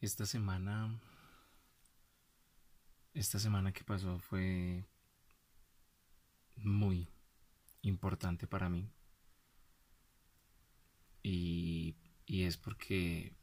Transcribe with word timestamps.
Esta 0.00 0.24
semana, 0.24 0.98
esta 3.12 3.38
semana 3.38 3.70
que 3.70 3.84
pasó 3.84 4.18
fue 4.18 4.86
muy 6.56 7.06
importante 7.82 8.46
para 8.46 8.70
mí. 8.70 8.90
Y, 11.22 11.96
y 12.24 12.44
es 12.44 12.56
porque 12.56 13.34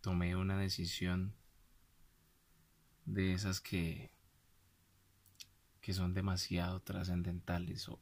tomé 0.00 0.36
una 0.36 0.56
decisión 0.56 1.34
de 3.04 3.34
esas 3.34 3.60
que, 3.60 4.10
que 5.82 5.92
son 5.92 6.14
demasiado 6.14 6.80
trascendentales 6.80 7.90
o 7.90 8.00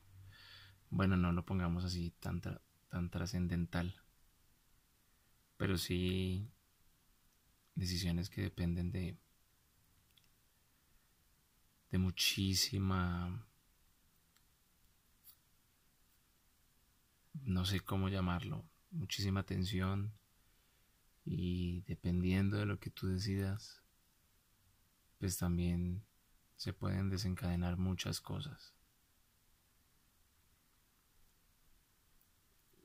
bueno 0.90 1.16
no 1.16 1.32
lo 1.32 1.44
pongamos 1.44 1.84
así 1.84 2.12
tan, 2.20 2.40
tan 2.40 3.10
trascendental 3.10 3.92
pero 5.56 5.76
sí 5.76 6.48
decisiones 7.74 8.30
que 8.30 8.42
dependen 8.42 8.92
de 8.92 9.16
de 11.90 11.98
muchísima 11.98 13.46
no 17.44 17.64
sé 17.64 17.80
cómo 17.80 18.08
llamarlo 18.08 18.64
muchísima 18.90 19.40
atención 19.40 20.12
y 21.24 21.82
dependiendo 21.82 22.56
de 22.56 22.66
lo 22.66 22.78
que 22.78 22.90
tú 22.90 23.08
decidas 23.08 23.82
pues 25.18 25.38
también 25.38 26.02
se 26.56 26.72
pueden 26.72 27.10
desencadenar 27.10 27.76
muchas 27.76 28.20
cosas. 28.20 28.72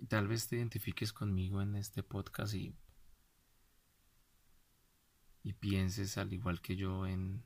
Tal 0.07 0.27
vez 0.27 0.47
te 0.47 0.55
identifiques 0.55 1.13
conmigo 1.13 1.61
en 1.61 1.75
este 1.75 2.03
podcast 2.03 2.53
y 2.53 2.75
y 5.47 5.53
pienses 5.53 6.17
al 6.17 6.33
igual 6.33 6.59
que 6.59 6.75
yo 6.75 7.07
en, 7.07 7.41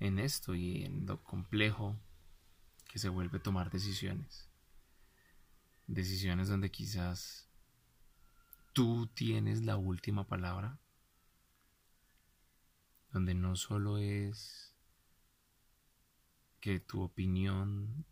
en 0.00 0.18
esto 0.18 0.54
y 0.54 0.82
en 0.82 1.04
lo 1.04 1.22
complejo 1.22 1.94
que 2.88 2.98
se 2.98 3.10
vuelve 3.10 3.38
tomar 3.38 3.70
decisiones. 3.70 4.48
Decisiones 5.86 6.48
donde 6.48 6.70
quizás 6.70 7.50
tú 8.72 9.08
tienes 9.08 9.62
la 9.62 9.76
última 9.76 10.26
palabra, 10.26 10.78
donde 13.12 13.34
no 13.34 13.54
solo 13.54 13.98
es 13.98 14.74
que 16.60 16.80
tu 16.80 17.02
opinión 17.02 18.06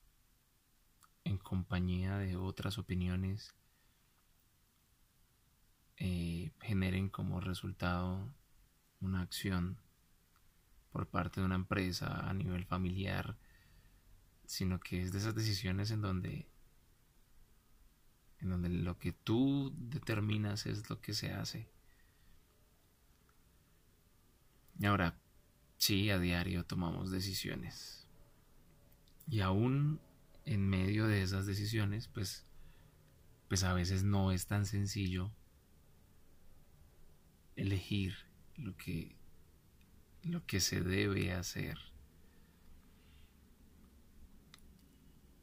en 1.25 1.39
compañía 1.39 2.19
de 2.19 2.37
otras 2.37 2.77
opiniones 2.77 3.55
eh, 5.97 6.53
generen 6.61 7.09
como 7.09 7.41
resultado 7.41 8.35
una 9.01 9.23
acción 9.23 9.79
por 10.93 11.09
parte 11.09 11.41
de 11.41 11.47
una 11.47 11.57
empresa 11.57 12.29
a 12.29 12.33
nivel 12.35 12.65
familiar, 12.65 13.37
sino 14.47 14.81
que 14.81 15.03
es 15.03 15.13
de 15.13 15.19
esas 15.19 15.35
decisiones 15.35 15.91
en 15.91 16.01
donde 16.03 16.47
en 18.41 18.51
donde 18.51 18.69
lo 18.69 18.99
que 18.99 19.13
tú 19.13 19.73
determinas 19.77 20.67
es 20.67 20.89
lo 20.91 21.01
que 21.01 21.15
se 21.15 21.33
hace. 21.33 21.67
Ahora, 24.85 25.19
sí, 25.79 26.11
a 26.11 26.19
diario 26.19 26.65
tomamos 26.65 27.11
decisiones. 27.11 28.07
Y 29.27 29.41
aún 29.41 29.99
en 30.45 30.69
medio 30.69 31.07
de 31.07 31.23
esas 31.23 31.47
decisiones, 31.47 32.09
pues, 32.09 32.45
pues 33.49 33.65
a 33.65 33.73
veces 33.73 34.05
no 34.05 34.31
es 34.31 34.47
tan 34.47 34.67
sencillo 34.67 35.33
elegir 37.57 38.15
lo 38.57 38.77
que, 38.77 39.17
lo 40.23 40.45
que 40.47 40.61
se 40.61 40.81
debe 40.81 41.33
hacer. 41.33 41.79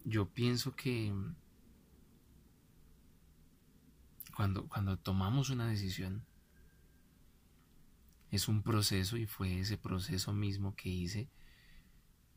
Yo 0.03 0.29
pienso 0.29 0.75
que 0.75 1.13
cuando, 4.35 4.67
cuando 4.67 4.97
tomamos 4.97 5.49
una 5.49 5.67
decisión, 5.67 6.25
es 8.31 8.47
un 8.47 8.63
proceso 8.63 9.17
y 9.17 9.25
fue 9.25 9.59
ese 9.59 9.77
proceso 9.77 10.33
mismo 10.33 10.75
que 10.75 10.89
hice 10.89 11.29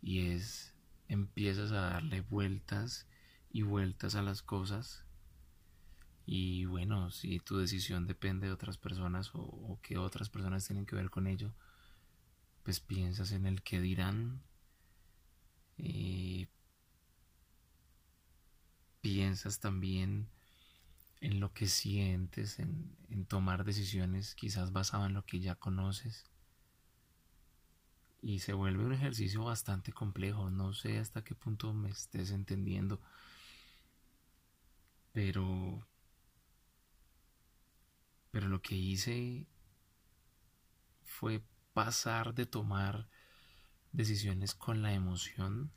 y 0.03 0.33
es 0.33 0.75
empiezas 1.09 1.71
a 1.71 1.81
darle 1.83 2.21
vueltas 2.21 3.07
y 3.53 3.63
vueltas 3.63 4.17
a 4.17 4.23
las 4.23 4.43
cosas 4.43 5.04
y 6.27 6.65
bueno, 6.65 7.11
si 7.11 7.39
tu 7.41 7.59
decisión 7.59 8.07
depende 8.07 8.47
de 8.47 8.53
otras 8.53 8.79
personas 8.79 9.31
o, 9.35 9.79
que 9.83 9.99
otras 9.99 10.31
personas 10.31 10.67
tienen 10.67 10.87
que 10.87 10.97
ver 10.97 11.11
con 11.11 11.27
ello, 11.27 11.53
pues 12.63 12.81
piensas 12.81 13.33
en 13.33 13.47
el 13.47 13.63
que 13.63 13.81
dirán. 13.81 14.43
Eh, 15.79 16.49
piensas 19.03 19.61
también 19.61 20.29
en 21.21 21.41
lo 21.41 21.53
que 21.53 21.67
sientes, 21.69 22.59
en, 22.59 22.97
en 23.11 23.27
tomar 23.27 23.65
decisiones 23.65 24.35
quizás 24.35 24.73
basado 24.73 25.07
en 25.07 25.15
lo 25.15 25.27
que 25.27 25.41
ya 25.41 25.57
conoces. 25.57 26.31
Y 28.23 28.39
se 28.41 28.55
vuelve 28.55 28.85
un 28.85 28.95
ejercicio 28.95 29.45
bastante 29.45 29.93
complejo. 29.93 30.49
No 30.51 30.73
sé 30.73 30.99
hasta 30.99 31.23
qué 31.23 31.35
punto 31.35 31.75
me 31.75 31.91
estés 31.91 32.31
entendiendo. 32.31 32.99
Pero 35.13 35.87
pero 38.35 38.49
lo 38.49 38.61
que 38.61 38.75
hice 38.75 39.47
fue 41.05 41.41
pasar 41.73 42.35
de 42.35 42.47
tomar 42.47 43.09
decisiones 43.93 44.57
con 44.57 44.83
la 44.83 44.93
emoción, 44.93 45.71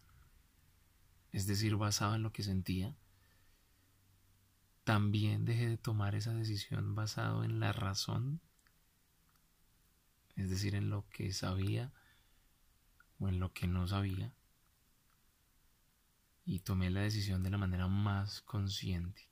es 1.31 1.45
decir, 1.45 1.75
basado 1.75 2.15
en 2.15 2.23
lo 2.23 2.31
que 2.31 2.41
sentía. 2.41 2.97
También 4.83 5.45
dejé 5.45 5.69
de 5.69 5.77
tomar 5.77 6.15
esa 6.15 6.33
decisión 6.33 6.95
basado 6.95 7.43
en 7.43 7.59
la 7.59 7.73
razón, 7.73 8.41
es 10.35 10.49
decir, 10.49 10.73
en 10.73 10.89
lo 10.89 11.07
que 11.09 11.33
sabía 11.33 11.93
o 13.19 13.29
en 13.29 13.39
lo 13.39 13.53
que 13.53 13.67
no 13.67 13.87
sabía. 13.87 14.33
Y 16.43 16.61
tomé 16.61 16.89
la 16.89 17.01
decisión 17.01 17.43
de 17.43 17.51
la 17.51 17.59
manera 17.59 17.87
más 17.87 18.41
consciente. 18.41 19.29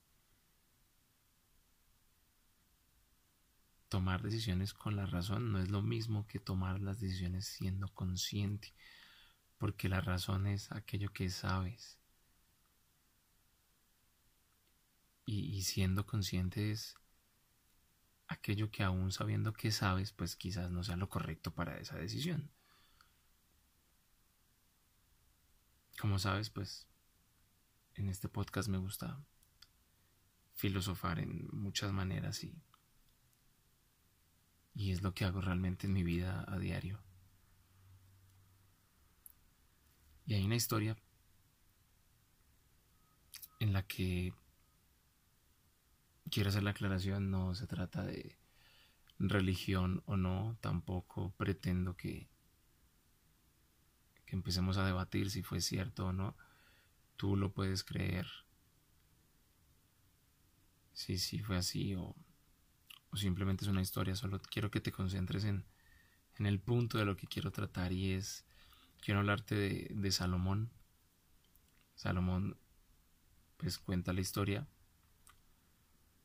Tomar 3.96 4.22
decisiones 4.22 4.74
con 4.74 4.98
la 4.98 5.06
razón 5.06 5.54
no 5.54 5.60
es 5.60 5.70
lo 5.70 5.82
mismo 5.82 6.28
que 6.28 6.38
tomar 6.38 6.82
las 6.82 7.00
decisiones 7.00 7.48
siendo 7.48 7.88
consciente, 7.88 8.74
porque 9.58 9.88
la 9.88 10.02
razón 10.02 10.48
es 10.48 10.70
aquello 10.74 11.14
que 11.14 11.30
sabes. 11.30 11.98
Y, 15.24 15.62
siendo 15.62 16.06
consciente 16.06 16.72
es 16.72 16.96
aquello 18.28 18.70
que 18.70 18.84
aún 18.84 19.14
sabiendo 19.14 19.54
que 19.54 19.72
sabes, 19.72 20.12
pues 20.12 20.36
quizás 20.36 20.72
no 20.72 20.84
sea 20.84 20.98
lo 20.98 21.08
correcto 21.08 21.54
para 21.56 21.78
esa 21.78 21.96
decisión. 21.96 22.52
Como 26.02 26.20
sabes, 26.20 26.50
pues 26.50 26.86
en 27.94 28.10
este 28.10 28.28
podcast 28.28 28.68
me 28.68 28.78
gusta 28.78 29.24
filosofar 30.54 31.20
en 31.20 31.48
muchas 31.54 31.94
maneras 31.94 32.44
y 32.44 32.62
y 34.76 34.92
es 34.92 35.02
lo 35.02 35.14
que 35.14 35.26
hago 35.26 35.42
realmente 35.42 35.88
en 35.88 35.94
mi 35.94 36.04
vida 36.04 36.44
a 36.48 36.60
diario. 36.60 37.00
Y 40.28 40.34
hay 40.34 40.44
una 40.44 40.56
historia 40.56 40.98
en 43.60 43.72
la 43.74 43.84
que 43.84 44.34
quiero 46.30 46.50
hacer 46.50 46.64
la 46.64 46.72
aclaración, 46.72 47.32
no 47.32 47.56
se 47.56 47.68
trata 47.68 48.04
de 48.04 48.38
religión 49.18 50.04
o 50.06 50.18
no, 50.18 50.58
tampoco 50.60 51.32
pretendo 51.38 51.96
que, 51.96 52.28
que 54.26 54.36
empecemos 54.36 54.78
a 54.78 54.86
debatir 54.86 55.32
si 55.32 55.42
fue 55.42 55.62
cierto 55.62 56.08
o 56.08 56.14
no. 56.14 56.36
Tú 57.16 57.38
lo 57.38 57.54
puedes 57.54 57.86
creer 57.86 58.28
si 60.94 61.18
sí 61.18 61.40
fue 61.40 61.58
así 61.58 61.96
o 61.96 62.16
simplemente 63.16 63.66
es 63.66 63.70
una 63.70 63.82
historia, 63.82 64.16
solo 64.16 64.42
quiero 64.42 64.72
que 64.72 64.82
te 64.82 64.92
concentres 64.92 65.44
en, 65.46 65.66
en 66.38 66.46
el 66.46 66.60
punto 66.60 66.98
de 66.98 67.06
lo 67.06 67.16
que 67.16 67.28
quiero 67.28 67.52
tratar 67.52 67.92
y 67.92 68.12
es, 68.12 68.46
quiero 69.02 69.20
hablarte 69.22 69.56
de, 69.56 69.88
de 69.90 70.12
Salomón. 70.12 70.70
Salomón 71.96 72.58
pues 73.58 73.78
cuenta 73.78 74.14
la 74.14 74.22
historia, 74.22 74.68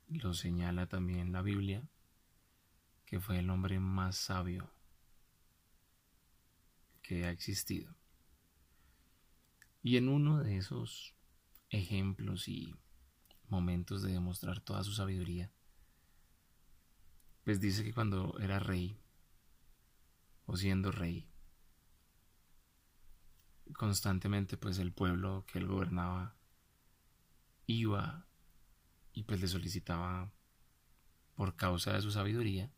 lo 0.08 0.34
señala 0.34 0.86
también 0.86 1.32
la 1.32 1.42
Biblia, 1.42 1.88
que 3.06 3.20
fue 3.20 3.38
el 3.38 3.50
hombre 3.50 3.78
más 3.78 4.16
sabio 4.16 4.70
que 7.02 7.24
ha 7.24 7.30
existido. 7.30 7.94
Y 9.82 9.96
en 9.96 10.08
uno 10.08 10.42
de 10.42 10.56
esos 10.56 11.14
ejemplos 11.70 12.48
y 12.48 12.74
momentos 13.48 14.02
de 14.02 14.12
demostrar 14.12 14.60
toda 14.60 14.84
su 14.84 14.92
sabiduría, 14.92 15.50
pues 17.50 17.60
dice 17.60 17.82
que 17.82 17.92
cuando 17.92 18.38
era 18.38 18.60
rey, 18.60 18.96
o 20.46 20.56
siendo 20.56 20.92
rey, 20.92 21.28
constantemente 23.72 24.56
pues 24.56 24.78
el 24.78 24.92
pueblo 24.92 25.44
que 25.48 25.58
él 25.58 25.66
gobernaba 25.66 26.36
iba 27.66 28.24
y 29.12 29.24
pues 29.24 29.40
le 29.40 29.48
solicitaba 29.48 30.30
por 31.34 31.56
causa 31.56 31.92
de 31.92 32.02
su 32.02 32.12
sabiduría 32.12 32.72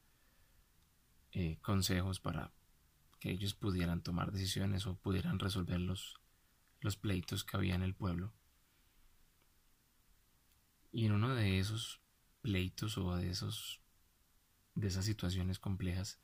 eh, 1.32 1.58
consejos 1.60 2.18
para 2.18 2.54
que 3.20 3.30
ellos 3.30 3.52
pudieran 3.52 4.02
tomar 4.02 4.32
decisiones 4.32 4.86
o 4.86 4.96
pudieran 4.96 5.38
resolver 5.38 5.80
los, 5.80 6.18
los 6.80 6.96
pleitos 6.96 7.44
que 7.44 7.58
había 7.58 7.74
en 7.74 7.82
el 7.82 7.94
pueblo. 7.94 8.32
Y 10.92 11.04
en 11.04 11.12
uno 11.12 11.34
de 11.34 11.58
esos 11.58 12.00
pleitos 12.40 12.96
o 12.96 13.14
de 13.16 13.28
esos 13.28 13.81
de 14.74 14.88
esas 14.88 15.04
situaciones 15.04 15.58
complejas 15.58 16.20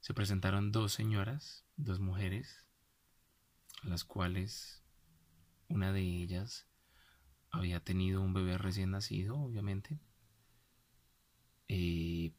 se 0.00 0.14
presentaron 0.14 0.72
dos 0.72 0.92
señoras, 0.92 1.64
dos 1.76 2.00
mujeres, 2.00 2.66
las 3.84 4.04
cuales 4.04 4.82
una 5.68 5.92
de 5.92 6.00
ellas 6.00 6.66
había 7.50 7.80
tenido 7.80 8.20
un 8.20 8.34
bebé 8.34 8.58
recién 8.58 8.90
nacido, 8.90 9.36
obviamente, 9.38 10.00
eh, 11.68 12.32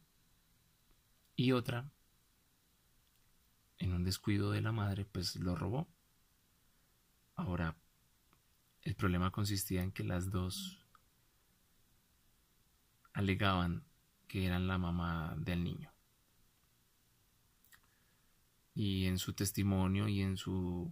y 1.35 1.51
otra, 1.53 1.89
en 3.77 3.93
un 3.93 4.03
descuido 4.03 4.51
de 4.51 4.61
la 4.61 4.71
madre, 4.71 5.05
pues 5.05 5.35
lo 5.37 5.55
robó. 5.55 5.87
Ahora, 7.35 7.77
el 8.81 8.95
problema 8.95 9.31
consistía 9.31 9.81
en 9.83 9.91
que 9.91 10.03
las 10.03 10.29
dos 10.29 10.85
alegaban 13.13 13.85
que 14.33 14.47
eran 14.47 14.65
la 14.65 14.79
mamá 14.79 15.35
del 15.37 15.63
niño. 15.63 15.93
Y 18.73 19.05
en 19.05 19.19
su 19.19 19.33
testimonio 19.33 20.07
y 20.07 20.21
en 20.21 20.37
su, 20.37 20.91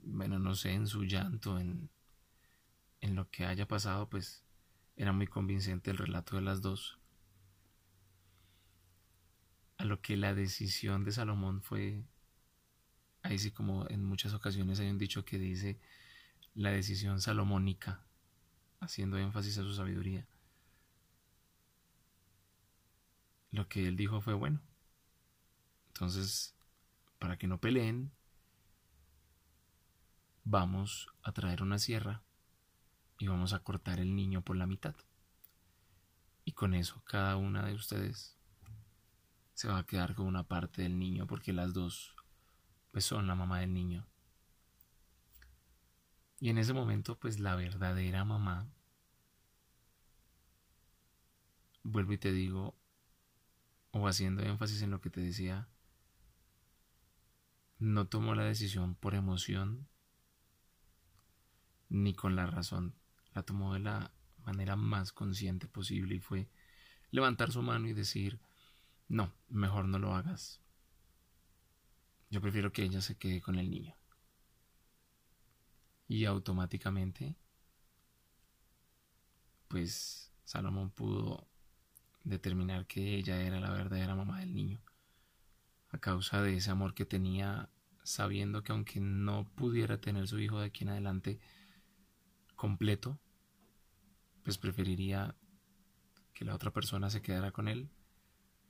bueno, 0.00 0.40
no 0.40 0.56
sé, 0.56 0.72
en 0.72 0.88
su 0.88 1.04
llanto, 1.04 1.60
en, 1.60 1.88
en 3.00 3.14
lo 3.14 3.30
que 3.30 3.46
haya 3.46 3.68
pasado, 3.68 4.08
pues 4.08 4.42
era 4.96 5.12
muy 5.12 5.28
convincente 5.28 5.92
el 5.92 5.98
relato 5.98 6.34
de 6.34 6.42
las 6.42 6.60
dos. 6.60 6.98
A 9.78 9.84
lo 9.84 10.00
que 10.00 10.16
la 10.16 10.34
decisión 10.34 11.04
de 11.04 11.12
Salomón 11.12 11.62
fue, 11.62 12.02
ahí 13.22 13.38
sí 13.38 13.52
como 13.52 13.88
en 13.88 14.04
muchas 14.04 14.34
ocasiones 14.34 14.80
hay 14.80 14.90
un 14.90 14.98
dicho 14.98 15.24
que 15.24 15.38
dice 15.38 15.78
la 16.56 16.72
decisión 16.72 17.20
salomónica, 17.20 18.02
haciendo 18.80 19.16
énfasis 19.16 19.58
a 19.58 19.62
su 19.62 19.74
sabiduría. 19.74 20.26
Lo 23.52 23.68
que 23.68 23.88
él 23.88 23.96
dijo 23.96 24.20
fue 24.20 24.34
bueno. 24.34 24.60
Entonces, 25.88 26.54
para 27.18 27.36
que 27.36 27.46
no 27.46 27.58
peleen, 27.58 28.12
vamos 30.44 31.08
a 31.22 31.32
traer 31.32 31.62
una 31.62 31.78
sierra 31.78 32.22
y 33.18 33.26
vamos 33.26 33.52
a 33.52 33.62
cortar 33.62 34.00
el 34.00 34.14
niño 34.14 34.42
por 34.42 34.56
la 34.56 34.66
mitad. 34.66 34.94
Y 36.44 36.52
con 36.52 36.74
eso 36.74 37.02
cada 37.04 37.36
una 37.36 37.64
de 37.66 37.74
ustedes 37.74 38.36
se 39.54 39.68
va 39.68 39.78
a 39.78 39.86
quedar 39.86 40.14
con 40.14 40.26
una 40.26 40.44
parte 40.44 40.82
del 40.82 40.98
niño 40.98 41.26
porque 41.26 41.52
las 41.52 41.74
dos 41.74 42.16
pues 42.92 43.04
son 43.04 43.26
la 43.26 43.34
mamá 43.34 43.60
del 43.60 43.74
niño. 43.74 44.06
Y 46.40 46.48
en 46.48 46.58
ese 46.58 46.72
momento 46.72 47.18
pues 47.18 47.38
la 47.38 47.54
verdadera 47.56 48.24
mamá 48.24 48.66
vuelvo 51.82 52.12
y 52.14 52.18
te 52.18 52.32
digo 52.32 52.74
o 53.92 54.06
haciendo 54.06 54.42
énfasis 54.42 54.82
en 54.82 54.90
lo 54.90 55.00
que 55.00 55.10
te 55.10 55.20
decía 55.20 55.68
no 57.78 58.06
tomó 58.06 58.34
la 58.34 58.44
decisión 58.44 58.94
por 58.94 59.14
emoción 59.14 59.88
ni 61.88 62.14
con 62.14 62.36
la 62.36 62.46
razón 62.46 62.94
la 63.34 63.42
tomó 63.42 63.74
de 63.74 63.80
la 63.80 64.12
manera 64.44 64.76
más 64.76 65.12
consciente 65.12 65.68
posible 65.68 66.14
y 66.14 66.20
fue 66.20 66.48
levantar 67.10 67.52
su 67.52 67.62
mano 67.62 67.88
y 67.88 67.92
decir, 67.92 68.40
no, 69.08 69.32
mejor 69.48 69.86
no 69.86 69.98
lo 69.98 70.14
hagas. 70.14 70.60
Yo 72.30 72.40
prefiero 72.40 72.72
que 72.72 72.84
ella 72.84 73.00
se 73.00 73.16
quede 73.16 73.40
con 73.40 73.56
el 73.56 73.70
niño. 73.70 73.96
Y 76.06 76.24
automáticamente, 76.24 77.36
pues 79.68 80.32
Salomón 80.44 80.90
pudo 80.90 81.48
determinar 82.24 82.86
que 82.86 83.16
ella 83.16 83.40
era 83.42 83.60
la 83.60 83.70
verdadera 83.70 84.14
mamá 84.14 84.40
del 84.40 84.54
niño, 84.54 84.80
a 85.88 85.98
causa 85.98 86.42
de 86.42 86.56
ese 86.56 86.70
amor 86.70 86.94
que 86.94 87.04
tenía, 87.04 87.70
sabiendo 88.02 88.62
que 88.62 88.72
aunque 88.72 89.00
no 89.00 89.48
pudiera 89.54 90.00
tener 90.00 90.28
su 90.28 90.38
hijo 90.38 90.60
de 90.60 90.66
aquí 90.66 90.84
en 90.84 90.90
adelante, 90.90 91.40
completo, 92.56 93.18
pues 94.42 94.58
preferiría 94.58 95.34
que 96.34 96.44
la 96.44 96.54
otra 96.54 96.70
persona 96.72 97.10
se 97.10 97.22
quedara 97.22 97.52
con 97.52 97.68
él, 97.68 97.90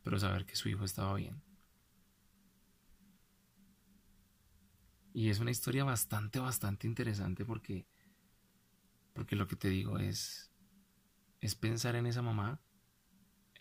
pero 0.02 0.18
saber 0.18 0.46
que 0.46 0.56
su 0.56 0.68
hijo 0.68 0.84
estaba 0.84 1.14
bien. 1.14 1.42
Y 5.12 5.28
es 5.28 5.40
una 5.40 5.50
historia 5.50 5.84
bastante, 5.84 6.38
bastante 6.38 6.86
interesante 6.86 7.44
porque, 7.44 7.86
porque 9.12 9.36
lo 9.36 9.46
que 9.48 9.56
te 9.56 9.68
digo 9.68 9.98
es, 9.98 10.52
es 11.40 11.56
pensar 11.56 11.96
en 11.96 12.06
esa 12.06 12.22
mamá, 12.22 12.60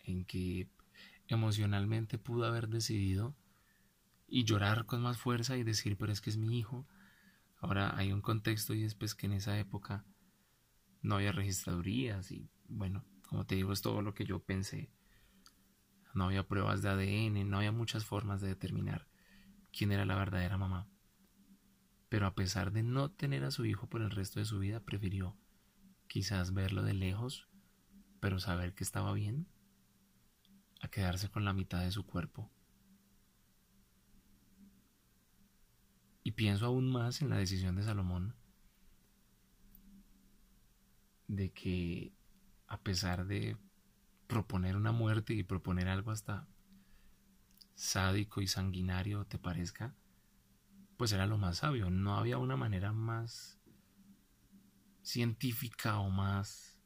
en 0.04 0.24
que 0.24 0.68
emocionalmente 1.28 2.18
pudo 2.18 2.44
haber 2.46 2.68
decidido 2.68 3.34
y 4.26 4.44
llorar 4.44 4.86
con 4.86 5.02
más 5.02 5.18
fuerza 5.18 5.56
y 5.56 5.64
decir, 5.64 5.96
pero 5.96 6.12
es 6.12 6.20
que 6.20 6.30
es 6.30 6.36
mi 6.36 6.58
hijo. 6.58 6.86
Ahora 7.58 7.96
hay 7.96 8.12
un 8.12 8.20
contexto 8.20 8.74
y 8.74 8.84
es 8.84 8.94
pues 8.94 9.14
que 9.14 9.26
en 9.26 9.32
esa 9.32 9.58
época 9.58 10.04
no 11.02 11.16
había 11.16 11.32
registradurías 11.32 12.30
y 12.30 12.48
bueno, 12.68 13.04
como 13.28 13.44
te 13.46 13.56
digo, 13.56 13.72
es 13.72 13.82
todo 13.82 14.02
lo 14.02 14.14
que 14.14 14.24
yo 14.24 14.40
pensé. 14.40 14.90
No 16.14 16.24
había 16.24 16.46
pruebas 16.46 16.82
de 16.82 16.88
ADN, 16.88 17.48
no 17.48 17.58
había 17.58 17.72
muchas 17.72 18.04
formas 18.04 18.40
de 18.40 18.48
determinar 18.48 19.06
quién 19.72 19.92
era 19.92 20.04
la 20.04 20.16
verdadera 20.16 20.58
mamá. 20.58 20.88
Pero 22.08 22.26
a 22.26 22.34
pesar 22.34 22.72
de 22.72 22.82
no 22.82 23.10
tener 23.10 23.44
a 23.44 23.52
su 23.52 23.64
hijo 23.64 23.88
por 23.88 24.02
el 24.02 24.10
resto 24.10 24.40
de 24.40 24.46
su 24.46 24.58
vida, 24.58 24.80
prefirió 24.80 25.36
quizás 26.08 26.52
verlo 26.52 26.82
de 26.82 26.94
lejos, 26.94 27.48
pero 28.18 28.40
saber 28.40 28.74
que 28.74 28.82
estaba 28.82 29.12
bien, 29.12 29.46
a 30.80 30.88
quedarse 30.88 31.28
con 31.30 31.44
la 31.44 31.52
mitad 31.52 31.80
de 31.80 31.90
su 31.90 32.04
cuerpo. 32.04 32.50
Y 36.22 36.32
pienso 36.32 36.66
aún 36.66 36.90
más 36.90 37.22
en 37.22 37.30
la 37.30 37.38
decisión 37.38 37.76
de 37.76 37.82
Salomón 37.82 38.34
de 41.28 41.50
que 41.52 42.12
a 42.66 42.80
pesar 42.80 43.26
de 43.26 43.56
proponer 44.26 44.76
una 44.76 44.92
muerte 44.92 45.34
y 45.34 45.42
proponer 45.42 45.88
algo 45.88 46.10
hasta 46.10 46.46
sádico 47.74 48.42
y 48.42 48.46
sanguinario 48.46 49.24
te 49.24 49.38
parezca, 49.38 49.94
pues 50.96 51.12
era 51.12 51.26
lo 51.26 51.38
más 51.38 51.58
sabio. 51.58 51.90
No 51.90 52.16
había 52.16 52.38
una 52.38 52.56
manera 52.56 52.92
más 52.92 53.58
científica 55.02 55.98
o 55.98 56.10
más, 56.10 56.78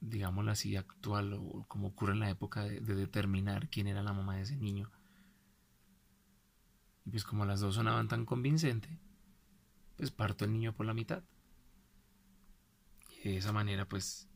digámoslo 0.00 0.50
así, 0.50 0.76
actual 0.76 1.34
o 1.34 1.64
como 1.68 1.88
ocurre 1.88 2.12
en 2.12 2.20
la 2.20 2.30
época 2.30 2.64
de, 2.64 2.80
de 2.80 2.94
determinar 2.94 3.68
quién 3.68 3.86
era 3.86 4.02
la 4.02 4.12
mamá 4.12 4.36
de 4.36 4.42
ese 4.42 4.56
niño. 4.56 4.90
Y 7.04 7.10
pues 7.10 7.24
como 7.24 7.44
las 7.44 7.60
dos 7.60 7.76
sonaban 7.76 8.08
tan 8.08 8.24
convincente, 8.24 8.98
pues 9.96 10.10
parto 10.10 10.44
el 10.44 10.52
niño 10.52 10.72
por 10.74 10.86
la 10.86 10.94
mitad 10.94 11.22
de 13.28 13.36
esa 13.36 13.52
manera, 13.52 13.86
pues, 13.88 14.28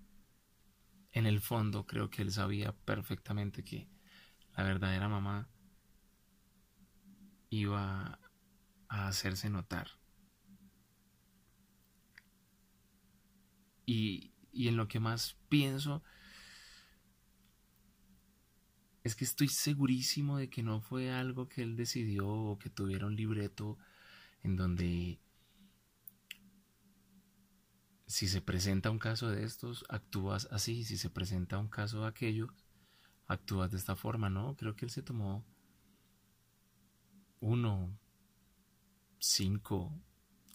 en 1.13 1.27
el 1.27 1.41
fondo 1.41 1.87
creo 1.87 2.11
que 2.11 2.23
él 2.23 2.33
sabía 2.33 2.73
perfectamente 2.73 3.65
que 3.65 3.89
la 4.57 4.65
verdadera 4.65 5.09
mamá 5.09 5.49
iba 7.51 8.19
a 8.89 9.09
hacerse 9.09 9.49
notar. 9.49 9.89
Y, 13.87 14.33
y 14.55 14.69
en 14.69 14.77
lo 14.77 14.89
que 14.89 15.01
más 15.01 15.37
pienso 15.49 16.03
es 19.03 19.15
que 19.15 19.25
estoy 19.25 19.49
segurísimo 19.49 20.39
de 20.39 20.49
que 20.49 20.63
no 20.63 20.81
fue 20.81 21.13
algo 21.13 21.49
que 21.49 21.63
él 21.63 21.77
decidió 21.77 22.27
o 22.27 22.59
que 22.59 22.71
tuviera 22.71 23.07
un 23.07 23.17
libreto 23.17 23.77
en 24.43 24.57
donde 24.57 25.21
si 28.07 28.29
se 28.29 28.41
presenta 28.41 28.91
un 28.91 28.99
caso 28.99 29.29
de 29.29 29.45
estos, 29.45 29.85
actúas 29.89 30.49
así, 30.51 30.85
si 30.85 30.97
se 30.97 31.11
presenta 31.11 31.59
un 31.59 31.69
caso 31.69 32.03
de 32.03 32.09
aquello, 32.09 32.49
actúas 33.27 33.71
de 33.73 33.77
esta 33.77 33.97
forma, 33.97 34.31
¿no? 34.31 34.57
Creo 34.57 34.77
que 34.77 34.87
él 34.87 34.91
se 34.91 35.03
tomó 35.03 35.45
uno, 37.41 37.99
cinco, 39.19 39.93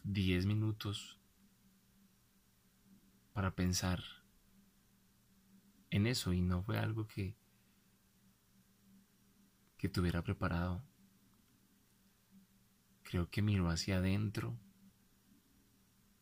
diez 0.04 0.46
minutos 0.46 1.19
para 3.40 3.56
pensar 3.56 4.04
en 5.92 6.08
eso 6.08 6.34
y 6.34 6.42
no 6.42 6.62
fue 6.62 6.78
algo 6.78 7.08
que, 7.08 7.38
que 9.78 9.88
tuviera 9.88 10.22
preparado. 10.22 10.84
Creo 13.02 13.30
que 13.30 13.42
miró 13.42 13.70
hacia 13.70 14.00
adentro, 14.00 14.60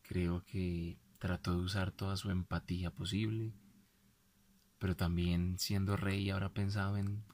creo 0.02 0.44
que 0.44 1.00
trató 1.18 1.56
de 1.56 1.62
usar 1.62 1.90
toda 1.90 2.16
su 2.16 2.30
empatía 2.30 2.94
posible, 2.94 3.52
pero 4.78 4.94
también 4.94 5.58
siendo 5.58 5.96
rey 5.96 6.30
ahora 6.30 6.54
pensaba 6.54 7.00
en, 7.00 7.24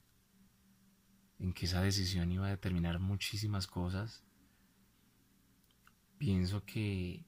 en 1.38 1.52
que 1.52 1.66
esa 1.66 1.82
decisión 1.82 2.32
iba 2.32 2.46
a 2.46 2.56
determinar 2.56 3.00
muchísimas 3.00 3.66
cosas. 3.66 4.24
Pienso 6.16 6.64
que 6.64 7.26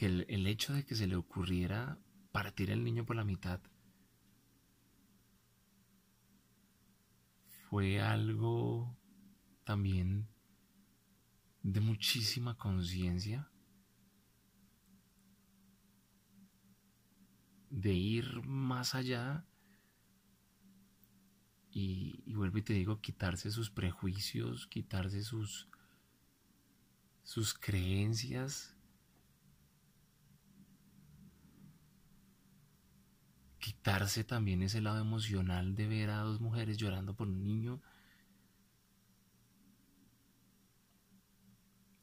que 0.00 0.06
el, 0.06 0.46
hecho 0.46 0.72
de 0.72 0.86
que 0.86 0.94
se 0.94 1.06
le 1.06 1.14
ocurriera 1.14 1.98
partir 2.32 2.70
el 2.70 2.82
niño 2.82 3.04
por 3.04 3.16
la 3.16 3.22
mitad 3.22 3.60
fue 7.68 8.00
algo 8.00 8.96
también 9.62 10.26
de 11.62 11.80
muchísima 11.80 12.56
conciencia, 12.56 13.50
de 17.68 17.92
ir 17.92 18.40
más 18.46 18.94
allá 18.94 19.44
y, 21.70 22.22
y, 22.24 22.32
vuelvo 22.36 22.56
y 22.56 22.62
te 22.62 22.72
digo, 22.72 23.02
quitarse 23.02 23.50
sus 23.50 23.68
prejuicios, 23.68 24.66
quitarse 24.66 25.22
sus, 25.22 25.68
sus 27.22 27.52
creencias 27.52 28.79
quitarse 33.60 34.24
también 34.24 34.62
ese 34.62 34.80
lado 34.80 35.00
emocional 35.00 35.74
de 35.76 35.86
ver 35.86 36.10
a 36.10 36.18
dos 36.20 36.40
mujeres 36.40 36.78
llorando 36.78 37.14
por 37.14 37.28
un 37.28 37.44
niño 37.44 37.80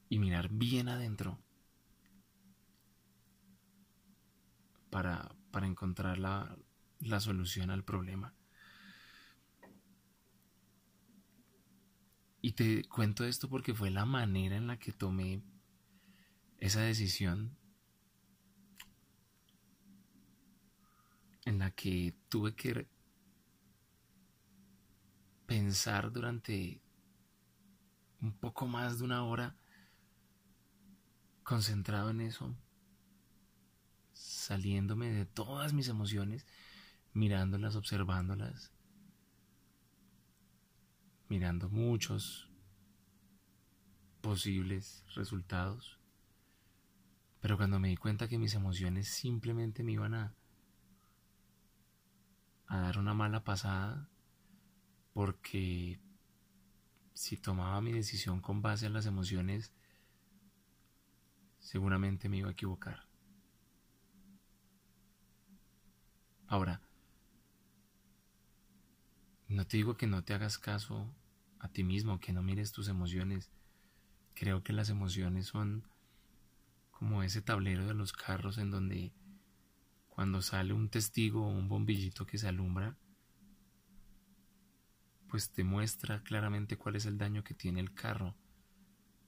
y 0.08 0.18
mirar 0.18 0.48
bien 0.50 0.88
adentro 0.88 1.38
para, 4.90 5.34
para 5.50 5.66
encontrar 5.66 6.18
la, 6.18 6.56
la 7.00 7.20
solución 7.20 7.70
al 7.70 7.84
problema. 7.84 8.34
Y 12.40 12.52
te 12.52 12.84
cuento 12.88 13.24
esto 13.24 13.48
porque 13.48 13.74
fue 13.74 13.90
la 13.90 14.04
manera 14.04 14.56
en 14.56 14.66
la 14.68 14.78
que 14.78 14.92
tomé 14.92 15.42
esa 16.58 16.80
decisión 16.80 17.57
en 21.48 21.58
la 21.58 21.70
que 21.70 22.14
tuve 22.28 22.54
que 22.54 22.86
pensar 25.46 26.12
durante 26.12 26.82
un 28.20 28.32
poco 28.34 28.66
más 28.66 28.98
de 28.98 29.04
una 29.04 29.24
hora 29.24 29.56
concentrado 31.42 32.10
en 32.10 32.20
eso, 32.20 32.54
saliéndome 34.12 35.10
de 35.10 35.24
todas 35.24 35.72
mis 35.72 35.88
emociones, 35.88 36.46
mirándolas, 37.14 37.76
observándolas, 37.76 38.70
mirando 41.30 41.70
muchos 41.70 42.50
posibles 44.20 45.02
resultados. 45.14 45.98
Pero 47.40 47.56
cuando 47.56 47.78
me 47.78 47.88
di 47.88 47.96
cuenta 47.96 48.28
que 48.28 48.36
mis 48.36 48.52
emociones 48.52 49.08
simplemente 49.08 49.82
me 49.82 49.92
iban 49.92 50.12
a 50.12 50.37
a 52.68 52.78
dar 52.78 52.98
una 52.98 53.14
mala 53.14 53.42
pasada 53.44 54.08
porque 55.12 56.00
si 57.14 57.36
tomaba 57.36 57.80
mi 57.80 57.92
decisión 57.92 58.40
con 58.40 58.62
base 58.62 58.86
en 58.86 58.92
las 58.92 59.06
emociones, 59.06 59.72
seguramente 61.58 62.28
me 62.28 62.36
iba 62.36 62.48
a 62.48 62.52
equivocar. 62.52 63.08
Ahora, 66.46 66.80
no 69.48 69.66
te 69.66 69.78
digo 69.78 69.96
que 69.96 70.06
no 70.06 70.22
te 70.22 70.34
hagas 70.34 70.58
caso 70.58 71.12
a 71.58 71.68
ti 71.68 71.82
mismo, 71.84 72.20
que 72.20 72.32
no 72.32 72.42
mires 72.42 72.72
tus 72.72 72.88
emociones. 72.88 73.50
Creo 74.34 74.62
que 74.62 74.72
las 74.72 74.88
emociones 74.88 75.46
son 75.46 75.88
como 76.90 77.22
ese 77.22 77.42
tablero 77.42 77.86
de 77.86 77.94
los 77.94 78.12
carros 78.12 78.58
en 78.58 78.70
donde 78.70 79.12
cuando 80.18 80.42
sale 80.42 80.72
un 80.72 80.88
testigo 80.88 81.46
o 81.46 81.48
un 81.48 81.68
bombillito 81.68 82.26
que 82.26 82.38
se 82.38 82.48
alumbra, 82.48 82.96
pues 85.28 85.52
te 85.52 85.62
muestra 85.62 86.24
claramente 86.24 86.76
cuál 86.76 86.96
es 86.96 87.06
el 87.06 87.18
daño 87.18 87.44
que 87.44 87.54
tiene 87.54 87.78
el 87.78 87.94
carro 87.94 88.34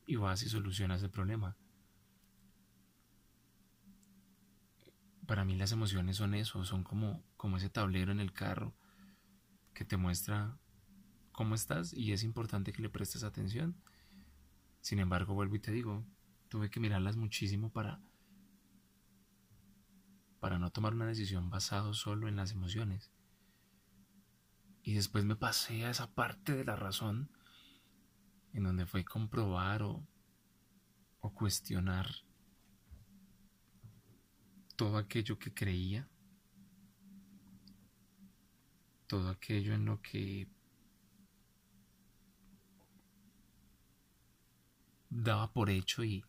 y 0.04 0.16
vas 0.16 0.42
y 0.42 0.48
solucionas 0.48 1.00
el 1.04 1.10
problema. 1.10 1.56
Para 5.28 5.44
mí 5.44 5.54
las 5.54 5.70
emociones 5.70 6.16
son 6.16 6.34
eso, 6.34 6.64
son 6.64 6.82
como, 6.82 7.22
como 7.36 7.58
ese 7.58 7.70
tablero 7.70 8.10
en 8.10 8.18
el 8.18 8.32
carro 8.32 8.74
que 9.72 9.84
te 9.84 9.96
muestra 9.96 10.58
cómo 11.30 11.54
estás 11.54 11.92
y 11.92 12.10
es 12.10 12.24
importante 12.24 12.72
que 12.72 12.82
le 12.82 12.90
prestes 12.90 13.22
atención. 13.22 13.76
Sin 14.80 14.98
embargo, 14.98 15.34
vuelvo 15.34 15.54
y 15.54 15.60
te 15.60 15.70
digo, 15.70 16.04
tuve 16.48 16.68
que 16.68 16.80
mirarlas 16.80 17.16
muchísimo 17.16 17.70
para 17.70 18.00
para 20.40 20.58
no 20.58 20.70
tomar 20.70 20.94
una 20.94 21.06
decisión 21.06 21.50
basado 21.50 21.94
solo 21.94 22.26
en 22.26 22.36
las 22.36 22.52
emociones. 22.52 23.12
Y 24.82 24.94
después 24.94 25.24
me 25.24 25.36
pasé 25.36 25.84
a 25.84 25.90
esa 25.90 26.10
parte 26.12 26.56
de 26.56 26.64
la 26.64 26.74
razón 26.74 27.30
en 28.54 28.64
donde 28.64 28.86
fue 28.86 29.04
comprobar 29.04 29.82
o, 29.82 30.04
o 31.20 31.34
cuestionar 31.34 32.08
todo 34.76 34.96
aquello 34.96 35.38
que 35.38 35.52
creía, 35.52 36.08
todo 39.06 39.28
aquello 39.28 39.74
en 39.74 39.84
lo 39.84 40.00
que 40.00 40.48
daba 45.10 45.52
por 45.52 45.68
hecho 45.68 46.02
y, 46.02 46.24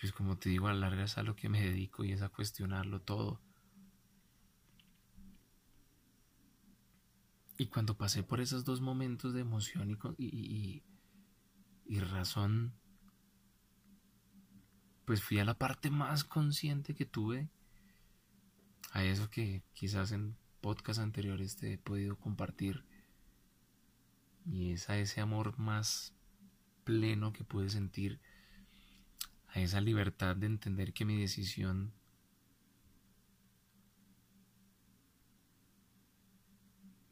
pues 0.00 0.12
como 0.12 0.38
te 0.38 0.50
digo, 0.50 0.68
a 0.68 0.74
la 0.74 0.88
larga 0.88 1.04
es 1.04 1.18
a 1.18 1.22
lo 1.22 1.36
que 1.36 1.48
me 1.48 1.62
dedico 1.62 2.04
y 2.04 2.12
es 2.12 2.22
a 2.22 2.28
cuestionarlo 2.28 3.00
todo. 3.00 3.40
Y 7.58 7.66
cuando 7.66 7.96
pasé 7.96 8.22
por 8.22 8.40
esos 8.40 8.64
dos 8.64 8.80
momentos 8.80 9.32
de 9.32 9.40
emoción 9.40 9.98
y, 10.18 10.82
y, 11.86 12.00
razón, 12.00 12.74
pues 15.06 15.22
fui 15.22 15.38
a 15.38 15.44
la 15.44 15.54
parte 15.54 15.90
más 15.90 16.24
consciente 16.24 16.94
que 16.94 17.06
tuve, 17.06 17.48
a 18.92 19.04
eso 19.04 19.30
que 19.30 19.62
quizás 19.72 20.12
en 20.12 20.36
podcast 20.60 21.00
anteriores 21.00 21.56
te 21.56 21.72
he 21.72 21.78
podido 21.78 22.18
compartir, 22.18 22.84
y 24.44 24.72
es 24.72 24.90
a 24.90 24.98
ese 24.98 25.22
amor 25.22 25.58
más 25.58 26.14
pleno 26.84 27.32
que 27.32 27.44
pude 27.44 27.70
sentir 27.70 28.20
a 29.56 29.60
esa 29.60 29.80
libertad 29.80 30.36
de 30.36 30.46
entender 30.48 30.92
que 30.92 31.06
mi 31.06 31.18
decisión 31.18 31.94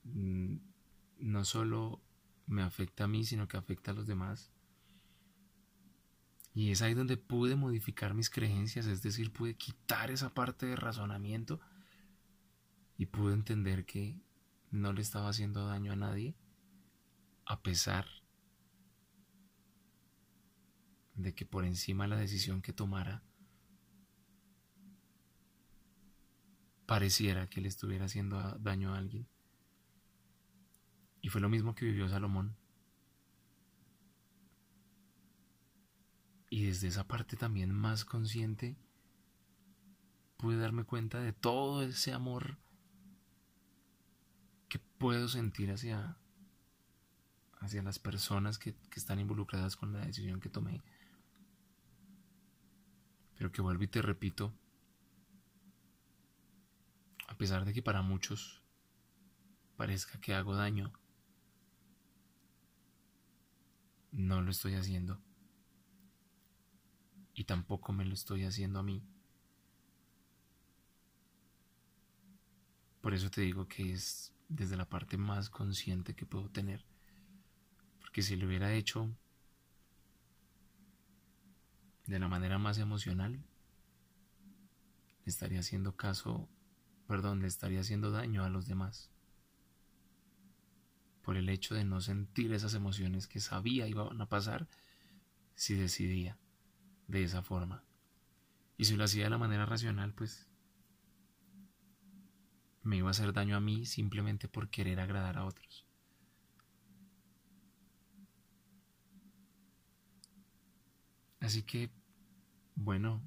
mm, 0.05 0.57
no 1.21 1.45
solo 1.47 2.03
me 2.47 2.63
afecta 2.63 3.05
a 3.05 3.09
mí, 3.09 3.25
sino 3.25 3.49
que 3.49 3.57
afecta 3.57 3.93
a 3.93 3.95
los 3.95 4.07
demás. 4.07 4.53
Y 6.53 6.71
es 6.71 6.83
ahí 6.83 6.93
donde 6.93 7.17
pude 7.17 7.57
modificar 7.57 8.13
mis 8.13 8.29
creencias, 8.29 8.85
es 8.85 9.03
decir, 9.03 9.33
pude 9.33 9.57
quitar 9.57 10.11
esa 10.11 10.35
parte 10.35 10.67
de 10.67 10.77
razonamiento 10.77 11.61
y 12.99 13.07
pude 13.07 13.33
entender 13.33 13.87
que 13.87 14.21
no 14.71 14.93
le 14.93 15.01
estaba 15.01 15.31
haciendo 15.31 15.67
daño 15.67 15.93
a 15.93 15.97
nadie, 15.97 16.37
a 17.47 17.63
pesar 17.63 18.07
de 21.15 21.35
que 21.35 21.47
por 21.47 21.65
encima 21.65 22.05
de 22.05 22.11
la 22.11 22.17
decisión 22.17 22.63
que 22.63 22.73
tomara 22.73 23.23
pareciera 26.87 27.49
que 27.49 27.61
le 27.61 27.69
estuviera 27.69 28.07
haciendo 28.07 28.41
daño 28.59 28.95
a 28.95 28.99
alguien. 28.99 29.27
Y 31.21 31.29
fue 31.29 31.41
lo 31.41 31.49
mismo 31.49 31.75
que 31.75 31.87
vivió 31.87 32.09
Salomón. 32.09 32.57
Y 36.51 36.67
desde 36.67 36.89
esa 36.89 37.07
parte 37.07 37.37
también 37.37 37.73
más 37.73 38.05
consciente 38.05 38.77
pude 40.37 40.57
darme 40.57 40.85
cuenta 40.85 41.21
de 41.21 41.33
todo 41.33 41.83
ese 41.83 42.13
amor 42.13 42.59
que 44.69 44.79
puedo 44.79 45.29
sentir 45.29 45.71
hacia, 45.73 46.19
hacia 47.61 47.83
las 47.83 47.99
personas 47.99 48.59
que, 48.59 48.75
que 48.75 49.01
están 49.01 49.19
involucradas 49.19 49.75
con 49.77 49.93
la 49.93 50.01
decisión 50.01 50.41
que 50.41 50.51
tomé 50.51 50.83
Pero 53.37 53.51
que 53.53 53.63
vuelvo 53.63 53.83
y 53.83 53.89
te 53.89 54.03
repito, 54.03 54.53
a 57.29 57.37
pesar 57.37 57.65
de 57.65 57.73
que 57.73 57.83
para 57.83 58.03
muchos 58.03 58.63
parezca 59.77 60.21
que 60.21 60.35
hago 60.35 60.55
daño, 60.55 60.93
no 64.13 64.41
lo 64.41 64.51
estoy 64.51 64.75
haciendo. 64.75 65.21
Y 67.35 67.45
tampoco 67.45 67.93
me 67.93 68.05
lo 68.05 68.15
estoy 68.15 68.45
haciendo 68.45 68.79
a 68.79 68.85
mí. 68.85 69.03
Por 73.01 73.13
eso 73.13 73.31
te 73.31 73.41
digo 73.41 73.67
que 73.67 73.93
es 73.93 74.33
desde 74.49 74.77
la 74.77 74.89
parte 74.89 75.17
más 75.17 75.51
consciente 75.51 76.15
que 76.15 76.25
puedo 76.25 76.49
tener. 76.49 76.85
Porque 78.01 78.23
si 78.23 78.37
lo 78.37 78.47
hubiera 78.47 78.73
hecho 78.73 79.11
de 82.07 82.19
la 82.19 82.29
manera 82.29 82.59
más 82.59 82.79
emocional, 82.79 83.33
le 85.25 85.31
estaría 85.31 85.61
haciendo 85.61 85.97
caso, 85.97 86.49
perdón, 87.07 87.41
le 87.41 87.47
estaría 87.47 87.81
haciendo 87.81 88.11
daño 88.11 88.45
a 88.45 88.51
los 88.51 88.67
demás. 88.67 89.11
Por 91.23 91.37
el 91.37 91.49
hecho 91.49 91.75
de 91.75 91.85
no 91.85 92.01
sentir 92.01 92.53
esas 92.53 92.75
emociones 92.75 93.27
que 93.27 93.41
sabía 93.41 93.89
iban 93.89 94.21
a 94.21 94.29
pasar 94.29 94.69
si 95.55 95.75
decidía 95.75 96.39
de 97.09 97.23
esa 97.23 97.43
forma. 97.43 97.85
Y 98.77 98.85
si 98.85 98.97
lo 98.97 99.05
hacía 99.05 99.25
de 99.25 99.31
la 99.31 99.39
manera 99.39 99.65
racional, 99.65 100.13
pues 100.13 100.49
me 102.83 102.97
iba 102.97 103.09
a 103.09 103.13
hacer 103.13 103.33
daño 103.33 103.57
a 103.57 103.61
mí 103.61 103.87
simplemente 103.87 104.49
por 104.49 104.69
querer 104.69 105.01
agradar 105.01 105.39
a 105.39 105.47
otros. 105.47 105.84
Así 111.45 111.63
que, 111.63 111.91
bueno, 112.75 113.21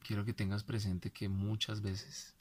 quiero 0.00 0.24
que 0.24 0.32
tengas 0.32 0.64
presente 0.64 1.12
que 1.12 1.28
muchas 1.28 1.82
veces 1.82 2.34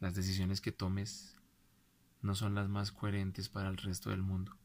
las 0.00 0.14
decisiones 0.14 0.62
que 0.62 0.72
tomes 0.72 1.36
no 2.22 2.34
son 2.34 2.54
las 2.54 2.70
más 2.70 2.90
coherentes 2.90 3.50
para 3.50 3.68
el 3.68 3.76
resto 3.76 4.08
del 4.08 4.22
mundo. 4.22 4.56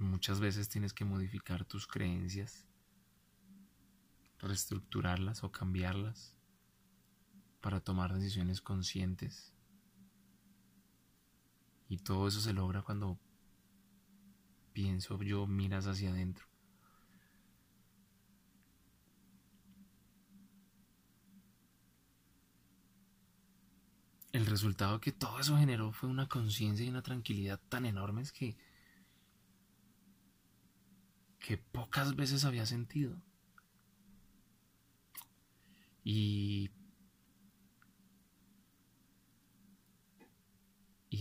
Muchas 0.00 0.40
veces 0.40 0.68
tienes 0.68 0.92
que 0.92 1.04
modificar 1.04 1.64
tus 1.64 1.86
creencias, 1.86 2.66
reestructurarlas 4.40 5.44
o 5.44 5.52
cambiarlas 5.52 6.34
para 7.60 7.78
tomar 7.78 8.12
decisiones 8.12 8.60
conscientes 8.60 9.54
y 11.88 11.98
todo 11.98 12.28
eso 12.28 12.40
se 12.40 12.52
logra 12.52 12.82
cuando 12.82 13.18
pienso 14.72 15.20
yo, 15.22 15.46
miras 15.46 15.86
hacia 15.86 16.10
adentro. 16.10 16.46
El 24.32 24.46
resultado 24.46 25.00
que 25.00 25.10
todo 25.10 25.40
eso 25.40 25.56
generó 25.56 25.92
fue 25.92 26.08
una 26.08 26.28
conciencia 26.28 26.84
y 26.84 26.90
una 26.90 27.02
tranquilidad 27.02 27.60
tan 27.68 27.86
enormes 27.86 28.30
que 28.30 28.56
que 31.48 31.56
pocas 31.56 32.14
veces 32.14 32.44
había 32.44 32.66
sentido. 32.66 33.16
Y 36.04 36.37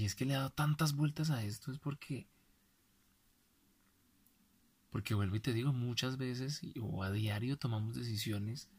es 0.07 0.15
que 0.15 0.25
le 0.25 0.33
he 0.33 0.37
dado 0.37 0.49
tantas 0.49 0.95
vueltas 0.95 1.29
a 1.29 1.43
esto, 1.43 1.71
es 1.71 1.79
porque. 1.79 2.27
Porque 4.89 5.13
vuelvo 5.13 5.35
y 5.35 5.41
te 5.41 5.53
digo, 5.53 5.73
muchas 5.73 6.17
veces 6.17 6.61
o 6.81 7.03
a 7.03 7.11
diario 7.11 7.57
tomamos 7.57 7.95
decisiones, 7.95 8.69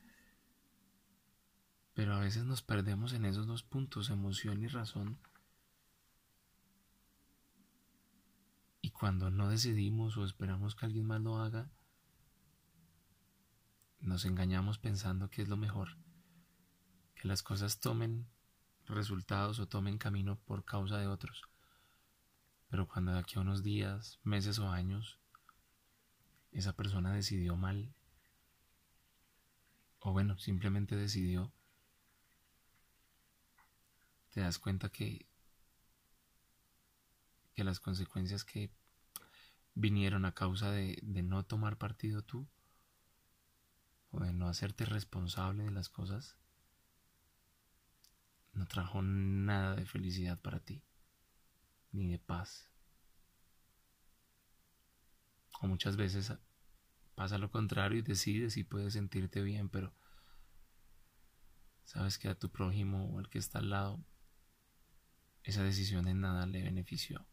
pero 1.94 2.14
a 2.14 2.20
veces 2.20 2.44
nos 2.44 2.62
perdemos 2.62 3.12
en 3.12 3.26
esos 3.26 3.46
dos 3.46 3.62
puntos, 3.62 4.08
emoción 4.08 4.62
y 4.62 4.68
razón. 4.68 5.18
Y 8.80 8.90
cuando 8.90 9.30
no 9.30 9.50
decidimos 9.50 10.16
o 10.16 10.24
esperamos 10.24 10.74
que 10.74 10.86
alguien 10.86 11.06
más 11.06 11.20
lo 11.20 11.36
haga, 11.36 11.70
nos 14.00 14.24
engañamos 14.24 14.78
pensando 14.78 15.28
que 15.28 15.42
es 15.42 15.48
lo 15.48 15.58
mejor, 15.58 15.98
que 17.14 17.28
las 17.28 17.42
cosas 17.42 17.80
tomen 17.80 18.26
resultados 18.96 19.58
o 19.58 19.68
tomen 19.68 19.98
camino 19.98 20.38
por 20.46 20.64
causa 20.64 20.98
de 20.98 21.06
otros. 21.06 21.42
Pero 22.68 22.86
cuando 22.86 23.12
de 23.12 23.18
aquí 23.18 23.38
a 23.38 23.42
unos 23.42 23.62
días, 23.62 24.18
meses 24.22 24.58
o 24.58 24.68
años, 24.68 25.18
esa 26.52 26.74
persona 26.74 27.12
decidió 27.12 27.56
mal, 27.56 27.94
o 30.00 30.12
bueno, 30.12 30.38
simplemente 30.38 30.96
decidió, 30.96 31.52
te 34.30 34.40
das 34.40 34.58
cuenta 34.58 34.88
que, 34.90 35.26
que 37.54 37.64
las 37.64 37.80
consecuencias 37.80 38.44
que 38.44 38.70
vinieron 39.74 40.24
a 40.24 40.32
causa 40.32 40.70
de, 40.70 40.98
de 41.02 41.22
no 41.22 41.44
tomar 41.44 41.78
partido 41.78 42.22
tú, 42.22 42.46
o 44.10 44.20
de 44.20 44.32
no 44.32 44.48
hacerte 44.48 44.84
responsable 44.84 45.64
de 45.64 45.70
las 45.70 45.88
cosas, 45.88 46.36
no 48.52 48.66
trajo 48.66 49.02
nada 49.02 49.76
de 49.76 49.86
felicidad 49.86 50.40
para 50.40 50.60
ti, 50.60 50.82
ni 51.92 52.10
de 52.10 52.18
paz. 52.18 52.68
O 55.60 55.66
muchas 55.66 55.96
veces 55.96 56.32
pasa 57.14 57.38
lo 57.38 57.50
contrario 57.50 57.98
y 57.98 58.02
decides 58.02 58.56
y 58.56 58.64
puedes 58.64 58.92
sentirte 58.92 59.42
bien, 59.42 59.68
pero 59.68 59.92
sabes 61.84 62.18
que 62.18 62.28
a 62.28 62.38
tu 62.38 62.50
prójimo 62.50 63.06
o 63.12 63.18
al 63.18 63.28
que 63.28 63.38
está 63.38 63.58
al 63.58 63.70
lado, 63.70 64.04
esa 65.42 65.62
decisión 65.62 66.06
en 66.08 66.20
nada 66.20 66.46
le 66.46 66.62
benefició. 66.62 67.26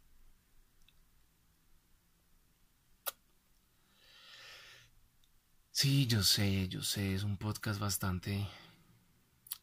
Sí, 5.72 6.08
yo 6.08 6.24
sé, 6.24 6.70
yo 6.70 6.82
sé, 6.82 7.14
es 7.14 7.24
un 7.24 7.38
podcast 7.38 7.80
bastante 7.80 8.48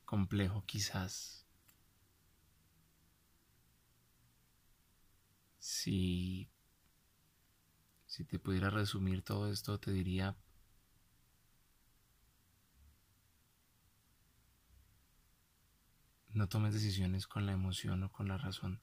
complejo 0.05 0.63
quizás 0.67 1.42
Si, 5.65 6.51
si 8.05 8.25
te 8.25 8.41
pudiera 8.41 8.69
resumir 8.69 9.23
todo 9.23 9.49
esto, 9.49 9.79
te 9.79 9.93
diría 9.93 10.37
no 16.31 16.49
tomes 16.49 16.75
decisiones 16.75 17.29
con 17.29 17.47
la 17.47 17.53
emoción 17.53 18.03
o 18.03 18.11
con 18.11 18.27
la 18.27 18.39
razón. 18.39 18.83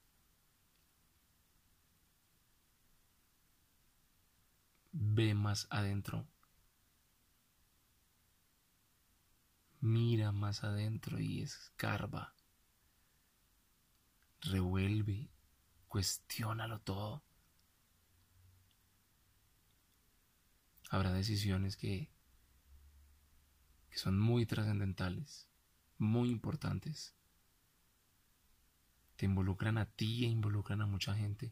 Ve 4.94 5.34
más 5.34 5.68
adentro. 5.70 6.30
Mira 9.82 10.32
más 10.32 10.64
adentro 10.64 11.20
y 11.20 11.42
escarba. 11.42 12.34
Revuelve 14.40 15.30
Cuestiónalo 15.90 16.80
todo. 16.82 17.24
Habrá 20.92 21.12
decisiones 21.12 21.76
que, 21.76 22.12
que 23.90 23.98
son 23.98 24.20
muy 24.20 24.46
trascendentales, 24.46 25.48
muy 25.98 26.30
importantes. 26.30 27.16
Te 29.16 29.26
involucran 29.26 29.80
a 29.80 29.88
ti 29.88 30.26
e 30.26 30.28
involucran 30.28 30.82
a 30.82 30.86
mucha 30.86 31.16
gente. 31.16 31.52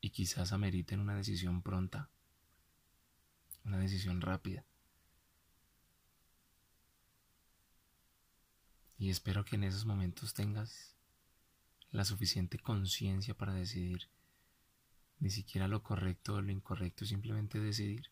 Y 0.00 0.10
quizás 0.10 0.52
ameriten 0.52 1.00
una 1.00 1.16
decisión 1.16 1.62
pronta, 1.62 2.10
una 3.64 3.78
decisión 3.78 4.20
rápida. 4.20 4.64
Y 8.98 9.10
espero 9.10 9.44
que 9.44 9.56
en 9.56 9.64
esos 9.64 9.84
momentos 9.84 10.32
tengas 10.32 10.97
la 11.90 12.04
suficiente 12.04 12.58
conciencia 12.58 13.34
para 13.34 13.54
decidir 13.54 14.08
ni 15.20 15.30
siquiera 15.30 15.68
lo 15.68 15.82
correcto 15.82 16.34
o 16.34 16.42
lo 16.42 16.52
incorrecto, 16.52 17.04
simplemente 17.04 17.58
decidir, 17.58 18.10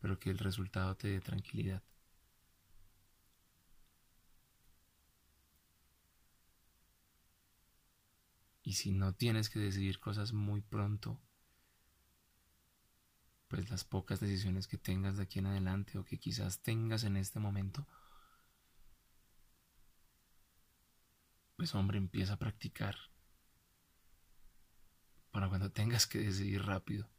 pero 0.00 0.18
que 0.18 0.30
el 0.30 0.38
resultado 0.38 0.96
te 0.96 1.08
dé 1.08 1.20
tranquilidad. 1.20 1.82
Y 8.62 8.74
si 8.74 8.92
no 8.92 9.14
tienes 9.14 9.48
que 9.48 9.58
decidir 9.58 9.98
cosas 9.98 10.32
muy 10.32 10.60
pronto, 10.60 11.18
pues 13.48 13.70
las 13.70 13.82
pocas 13.82 14.20
decisiones 14.20 14.68
que 14.68 14.76
tengas 14.76 15.16
de 15.16 15.22
aquí 15.22 15.38
en 15.38 15.46
adelante 15.46 15.98
o 15.98 16.04
que 16.04 16.18
quizás 16.18 16.60
tengas 16.60 17.02
en 17.04 17.16
este 17.16 17.40
momento, 17.40 17.86
pues 21.58 21.74
hombre, 21.74 21.98
empieza 21.98 22.34
a 22.34 22.38
practicar 22.38 22.94
para 25.32 25.48
cuando 25.48 25.72
tengas 25.72 26.06
que 26.06 26.20
decidir 26.20 26.62
rápido. 26.62 27.10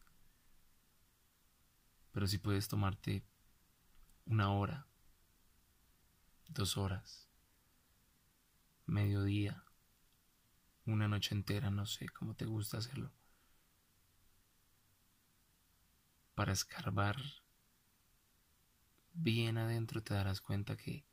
Pero 2.14 2.26
si 2.26 2.38
puedes 2.38 2.70
tomarte 2.70 3.26
una 4.26 4.54
hora, 4.54 4.88
dos 6.48 6.78
horas, 6.78 7.28
mediodía, 8.86 9.66
una 10.86 11.10
noche 11.10 11.36
entera, 11.36 11.70
no 11.70 11.86
sé 11.86 12.08
cómo 12.08 12.34
te 12.34 12.46
gusta 12.46 12.78
hacerlo, 12.78 13.12
para 16.34 16.54
escarbar 16.54 17.18
bien 19.12 19.58
adentro 19.58 20.02
te 20.02 20.14
darás 20.14 20.40
cuenta 20.40 20.78
que 20.78 21.09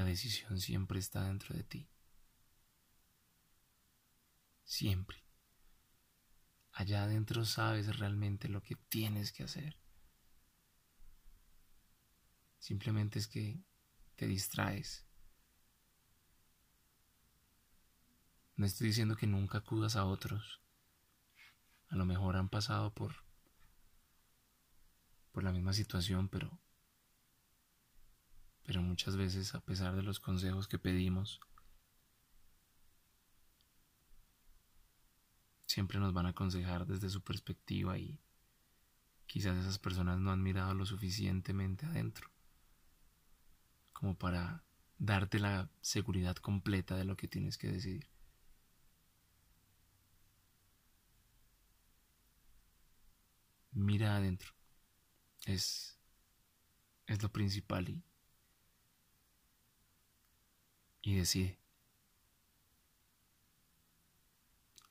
la 0.00 0.06
decisión 0.06 0.58
siempre 0.58 0.98
está 0.98 1.24
dentro 1.24 1.54
de 1.54 1.62
ti. 1.62 1.90
Siempre. 4.64 5.22
Allá 6.72 7.02
adentro 7.02 7.44
sabes 7.44 7.98
realmente 7.98 8.48
lo 8.48 8.62
que 8.62 8.76
tienes 8.76 9.30
que 9.30 9.42
hacer. 9.42 9.76
Simplemente 12.58 13.18
es 13.18 13.28
que 13.28 13.62
te 14.16 14.26
distraes. 14.26 15.06
No 18.56 18.64
estoy 18.64 18.86
diciendo 18.86 19.16
que 19.16 19.26
nunca 19.26 19.58
acudas 19.58 19.96
a 19.96 20.06
otros. 20.06 20.62
A 21.88 21.96
lo 21.96 22.06
mejor 22.06 22.36
han 22.36 22.48
pasado 22.48 22.94
por 22.94 23.16
por 25.32 25.44
la 25.44 25.52
misma 25.52 25.74
situación, 25.74 26.30
pero 26.30 26.58
pero 28.70 28.82
muchas 28.82 29.16
veces 29.16 29.52
a 29.56 29.60
pesar 29.60 29.96
de 29.96 30.04
los 30.04 30.20
consejos 30.20 30.68
que 30.68 30.78
pedimos 30.78 31.40
siempre 35.66 35.98
nos 35.98 36.12
van 36.12 36.26
a 36.26 36.28
aconsejar 36.28 36.86
desde 36.86 37.10
su 37.10 37.20
perspectiva 37.20 37.98
y 37.98 38.20
quizás 39.26 39.58
esas 39.58 39.80
personas 39.80 40.20
no 40.20 40.30
han 40.30 40.40
mirado 40.40 40.72
lo 40.74 40.86
suficientemente 40.86 41.84
adentro 41.84 42.30
como 43.92 44.16
para 44.16 44.62
darte 44.98 45.40
la 45.40 45.68
seguridad 45.80 46.36
completa 46.36 46.94
de 46.94 47.06
lo 47.06 47.16
que 47.16 47.26
tienes 47.26 47.58
que 47.58 47.72
decidir. 47.72 48.08
Mira 53.72 54.14
adentro. 54.14 54.52
Es, 55.44 55.98
es 57.08 57.20
lo 57.20 57.32
principal 57.32 57.88
y, 57.88 58.04
y 61.02 61.16
decide. 61.16 61.58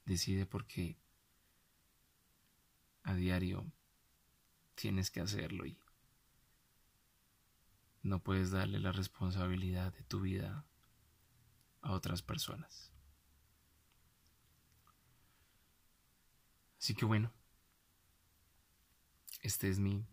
Decide 0.05 0.45
porque 0.45 0.97
a 3.03 3.13
diario 3.13 3.71
tienes 4.75 5.11
que 5.11 5.21
hacerlo 5.21 5.65
y 5.65 5.77
no 8.01 8.23
puedes 8.23 8.51
darle 8.51 8.79
la 8.79 8.91
responsabilidad 8.91 9.93
de 9.93 10.03
tu 10.03 10.21
vida 10.21 10.65
a 11.81 11.91
otras 11.91 12.21
personas. 12.21 12.91
Así 16.79 16.95
que 16.95 17.05
bueno, 17.05 17.31
este 19.41 19.69
es 19.69 19.79
mi 19.79 20.05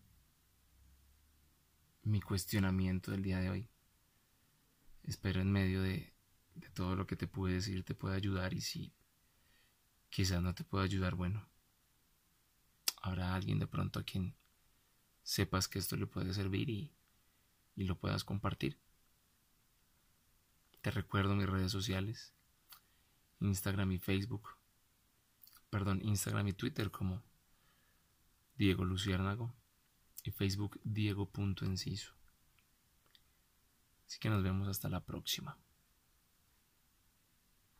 mi 2.03 2.21
cuestionamiento 2.21 3.11
del 3.11 3.23
día 3.23 3.41
de 3.41 3.51
hoy. 3.51 3.69
Espero 5.07 5.41
en 5.41 5.53
medio 5.53 5.83
de, 5.83 6.13
todo 6.75 6.97
lo 6.97 7.07
que 7.07 7.17
te 7.17 7.29
pude 7.29 7.55
decir 7.55 7.85
te 7.85 7.95
pueda 7.95 8.17
ayudar 8.17 8.53
y 8.53 8.61
si 8.61 8.93
quizás 10.11 10.43
no 10.43 10.55
te 10.55 10.65
pueda 10.65 10.85
ayudar, 10.85 11.15
bueno, 11.15 11.49
habrá 13.03 13.35
alguien 13.35 13.61
de 13.61 13.69
pronto 13.69 14.01
a 14.01 14.03
quien 14.03 14.35
sepas 15.23 15.69
que 15.69 15.79
esto 15.79 15.97
le 15.97 16.07
puede 16.07 16.35
servir 16.35 16.69
y, 16.71 16.93
y 17.77 17.85
lo 17.85 17.99
puedas 17.99 18.25
compartir. 18.25 18.81
Te 20.83 20.91
recuerdo 20.91 21.37
mis 21.37 21.49
redes 21.49 21.71
sociales, 21.71 22.35
Instagram 23.41 23.93
y 23.93 23.99
Facebook, 23.99 24.57
perdón, 25.71 26.01
Instagram 26.03 26.49
y 26.49 26.53
Twitter 26.53 26.91
como 26.91 27.23
Diego 28.57 28.85
Luciérnago 28.85 29.55
y 30.25 30.33
Facebook 30.33 30.81
Diego.enciso. 30.83 32.16
Así 34.07 34.19
que 34.19 34.31
nos 34.31 34.43
vemos 34.43 34.69
hasta 34.69 34.89
la 34.89 35.01
próxima. 35.01 35.59